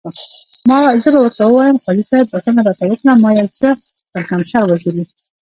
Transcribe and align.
زه 1.03 1.09
به 1.13 1.19
ورته 1.21 1.43
ووایم، 1.45 1.81
قاضي 1.85 2.03
صاحب 2.09 2.27
بخښنه 2.33 2.61
راته 2.67 2.83
وکړه، 2.87 3.11
ما 3.23 3.29
یو 3.39 3.47
سر 3.59 3.73
پړکمشر 4.11 4.63
وژلی. 4.65 5.05